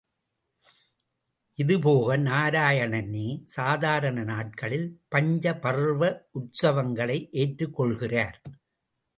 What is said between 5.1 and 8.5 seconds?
பஞ்ச பர்வ உற்சவங்களை ஏற்றுக் கொள்கிறார்.